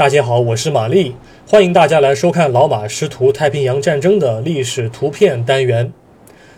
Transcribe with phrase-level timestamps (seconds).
[0.00, 1.14] 大家好，我是玛丽，
[1.46, 5.92] 欢迎大家来收看老马识图太平洋战争的历史图片单元。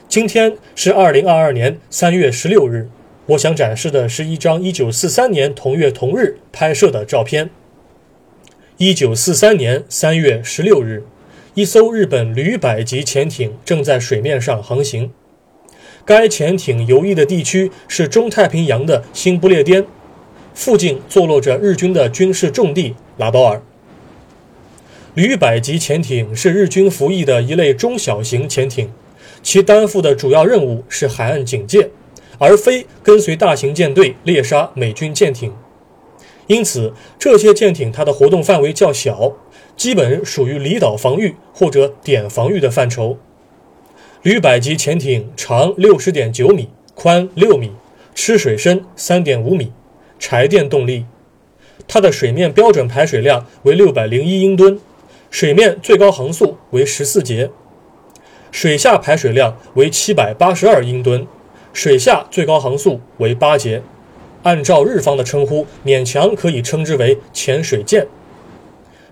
[0.09, 2.89] 今天是二零二二年三月十六日，
[3.27, 7.51] 我想展示的是一张一九四三年同月同日拍摄的照片。
[8.77, 11.03] 一九四三年三月十六日，
[11.55, 15.11] 一艘日本旅百级潜艇正在水面上航行，
[16.05, 19.85] 该潜艇游弋的地区是中太平洋的新不列颠。
[20.55, 23.63] 附近坐落着日军的军事重地拉包尔。
[25.15, 28.91] 旅百级潜艇是日军服役的一类中小型潜艇，
[29.43, 31.91] 其担负的主要任务是海岸警戒，
[32.39, 35.53] 而非跟随大型舰队猎杀美军舰艇。
[36.47, 39.35] 因此，这些舰艇它的活动范围较小，
[39.77, 43.19] 基本属于离岛防御或者点防御的范畴。
[44.23, 47.73] 旅百级潜艇长六十点九米，宽六米，
[48.15, 49.73] 吃水深三点五米。
[50.23, 51.05] 柴电动力，
[51.89, 54.79] 它的水面标准排水量为六百零一英吨，
[55.33, 57.51] 水面最高航速为十四节，
[58.53, 61.27] 水下排水量为七百八十二英吨，
[61.73, 63.83] 水下最高航速为八节。
[64.45, 68.07] 按照日方的称呼，勉强可以称之为潜水舰。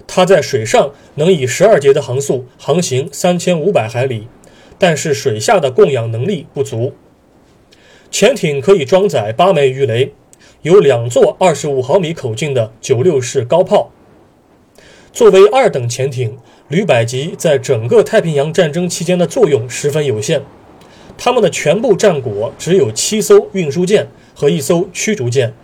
[0.07, 4.29] 它在水上能以十二节的航速航行三千五百海里，
[4.79, 6.95] 但是水下的供氧能力不足。
[8.13, 10.15] 潜艇可以装载八枚鱼雷。
[10.63, 13.91] 有两座二十五毫米口径的九六式高炮。
[15.11, 16.37] 作为二等潜艇，
[16.69, 20.43] 旅百级在整个太平洋战争期间的作用十分有限。
[21.17, 25.55] 他们的全部战果只有七艘运输舰和一艘驱逐舰。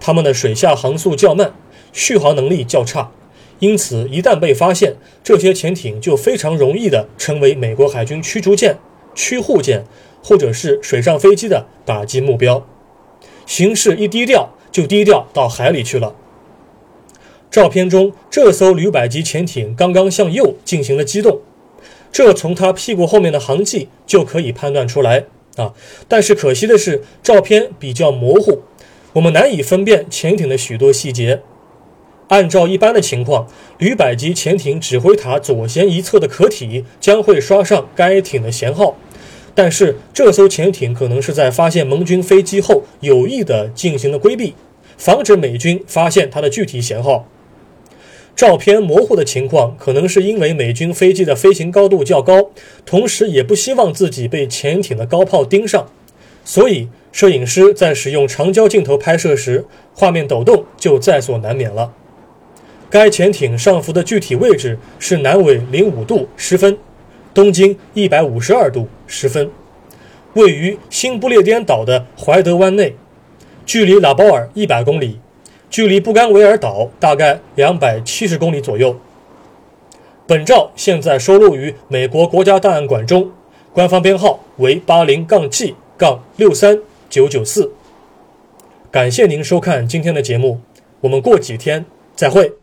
[0.00, 1.54] 他们的水下航速较慢，
[1.92, 3.12] 续航能力较差，
[3.60, 8.76] 因此一旦被发现，这些潜艇就非常容易地成为美国海军驱逐舰、
[9.14, 9.84] 驱护舰
[10.20, 12.66] 或者是水上飞机的打击目标。
[13.46, 16.14] 形势一低调，就低调到海里去了。
[17.50, 21.40] 照片中这艘旅百级潜艇刚刚向右进行了机动，
[22.12, 25.24] 这从它屁股后面的航迹就可以判断出来
[25.56, 25.74] 啊。
[26.06, 28.62] 但是可惜的是，照片比较模糊，
[29.14, 31.42] 我们难以分辨潜艇的许多细节。
[32.28, 33.48] 按照一般的情况，
[33.78, 38.94] 旅百级潜艇指挥塔左舷一侧的壳体将会刷上该艇的舷号。
[39.62, 44.54] 但是这艘潜艇可能是在发现盟军飞机后有意的进行了规避，
[44.96, 47.28] 防止美军发现它的具体舷号。
[48.34, 52.52] 照片模糊的情况，可能是因为美军飞机的飞行高度较高，
[52.86, 55.86] 同时也不希望自己被潜艇的高炮盯上，
[56.42, 61.92] 所以摄影师在使用长焦镜头拍摄时，画面抖动就在所难免了。
[62.88, 66.78] 该潜艇上浮的具体位置是南纬零五度十分。
[67.32, 69.50] 东经一百五十二度十分，
[70.34, 72.94] 位于新不列颠岛的怀德湾内，
[73.64, 75.20] 距离拉包尔一百公里，
[75.70, 78.96] 距离布干维尔岛大概两百七十公里左右。
[80.26, 83.30] 本照现在收录于美国国家档案馆中，
[83.72, 87.72] 官方编号为八零杠 G 杠六三九九四。
[88.90, 90.60] 感谢您收看今天的节目，
[91.00, 92.59] 我们过几天再会。